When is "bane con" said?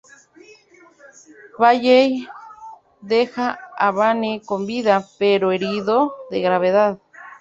3.97-4.65